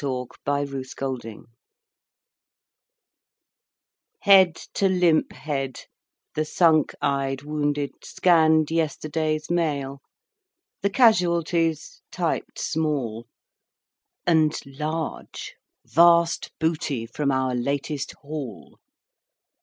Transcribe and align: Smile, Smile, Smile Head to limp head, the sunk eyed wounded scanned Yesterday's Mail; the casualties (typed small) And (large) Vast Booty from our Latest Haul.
Smile, 0.01 0.27
Smile, 0.47 0.83
Smile 0.83 1.45
Head 4.21 4.55
to 4.73 4.89
limp 4.89 5.31
head, 5.31 5.81
the 6.33 6.43
sunk 6.43 6.95
eyed 7.03 7.43
wounded 7.43 7.91
scanned 8.03 8.71
Yesterday's 8.71 9.51
Mail; 9.51 10.01
the 10.81 10.89
casualties 10.89 12.01
(typed 12.11 12.57
small) 12.57 13.27
And 14.25 14.59
(large) 14.65 15.53
Vast 15.85 16.49
Booty 16.57 17.05
from 17.05 17.31
our 17.31 17.53
Latest 17.53 18.13
Haul. 18.23 18.79